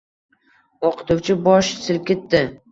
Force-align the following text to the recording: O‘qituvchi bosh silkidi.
O‘qituvchi 0.89 1.37
bosh 1.51 1.73
silkidi. 1.87 2.45